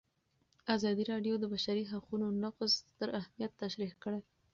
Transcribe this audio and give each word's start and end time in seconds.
ازادي 0.75 1.03
راډیو 1.11 1.35
د 1.39 1.39
د 1.41 1.45
بشري 1.53 1.83
حقونو 1.91 2.25
نقض 2.43 2.69
ستر 2.81 3.09
اهميت 3.19 3.51
تشریح 3.61 3.91
کړی. 4.03 4.21